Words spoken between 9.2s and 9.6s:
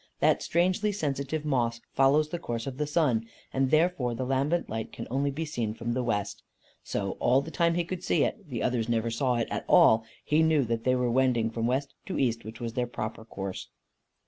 it